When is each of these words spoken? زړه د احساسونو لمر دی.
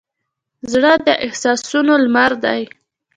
زړه 0.71 0.93
د 1.05 1.07
احساسونو 1.25 1.93
لمر 2.03 2.31
دی. 2.43 2.61